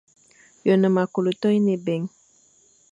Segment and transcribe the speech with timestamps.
[0.65, 2.03] Ye one me kôlo toyine ébèign.